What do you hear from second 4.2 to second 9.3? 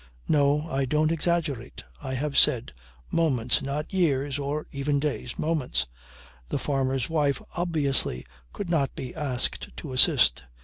or even days. Moments. The farmer's wife obviously could not be